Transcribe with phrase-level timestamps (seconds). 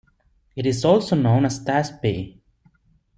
[0.55, 2.39] It is also known as Tasbih.